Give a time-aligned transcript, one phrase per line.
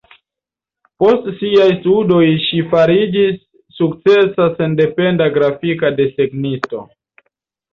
[1.01, 3.37] Post siaj studoj ŝi fariĝis
[3.81, 6.83] sukcesa sendependa grafika desegnisto.